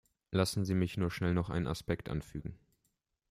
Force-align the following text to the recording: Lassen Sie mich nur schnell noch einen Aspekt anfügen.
Lassen 0.31 0.65
Sie 0.65 0.73
mich 0.73 0.97
nur 0.97 1.11
schnell 1.11 1.35
noch 1.35 1.51
einen 1.51 1.67
Aspekt 1.67 2.09
anfügen. 2.09 2.57